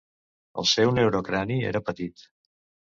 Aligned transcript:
El 0.61 0.69
seu 0.71 0.95
neurocrani 1.01 1.61
era 1.75 1.87
petit. 1.93 2.29